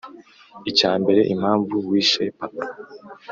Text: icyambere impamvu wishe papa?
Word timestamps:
icyambere 0.69 1.21
impamvu 1.33 1.75
wishe 1.89 2.23
papa? 2.37 2.63